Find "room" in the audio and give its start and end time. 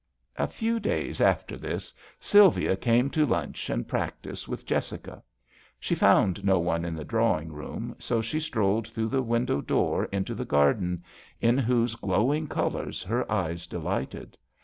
7.51-7.95